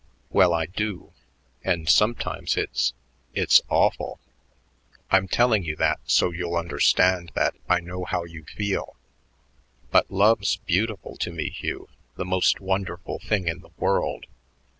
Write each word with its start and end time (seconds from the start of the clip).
Well, 0.31 0.51
I 0.51 0.65
do, 0.65 1.13
and 1.63 1.87
sometimes 1.87 2.57
it's 2.57 2.95
it's 3.35 3.61
awful. 3.69 4.19
I'm 5.11 5.27
telling 5.27 5.63
you 5.63 5.75
that 5.75 5.99
so 6.07 6.31
you'll 6.31 6.55
understand 6.55 7.31
that 7.35 7.53
I 7.69 7.81
know 7.81 8.05
how 8.05 8.23
you 8.23 8.43
feel. 8.45 8.95
But 9.91 10.09
love's 10.09 10.55
beautiful 10.57 11.17
to 11.17 11.29
me, 11.31 11.51
Hugh, 11.51 11.87
the 12.15 12.25
most 12.25 12.59
wonderful 12.59 13.19
thing 13.19 13.47
in 13.47 13.59
the 13.59 13.69
world. 13.77 14.25